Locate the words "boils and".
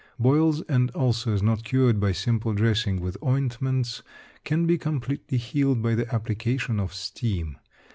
0.17-0.89